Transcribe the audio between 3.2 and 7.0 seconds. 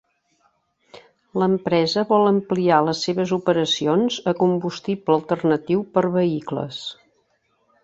operacions a combustible alternatiu per vehicles.